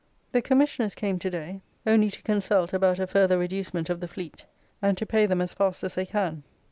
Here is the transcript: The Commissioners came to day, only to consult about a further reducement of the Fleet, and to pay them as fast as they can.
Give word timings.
The 0.31 0.41
Commissioners 0.41 0.95
came 0.95 1.19
to 1.19 1.29
day, 1.29 1.61
only 1.85 2.09
to 2.09 2.23
consult 2.23 2.73
about 2.73 2.97
a 2.97 3.05
further 3.05 3.37
reducement 3.37 3.87
of 3.87 3.99
the 3.99 4.07
Fleet, 4.07 4.47
and 4.81 4.97
to 4.97 5.05
pay 5.05 5.27
them 5.27 5.41
as 5.41 5.53
fast 5.53 5.83
as 5.83 5.93
they 5.93 6.07
can. 6.07 6.41